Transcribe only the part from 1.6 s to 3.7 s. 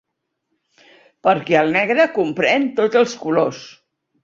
el negre comprèn tots els colors.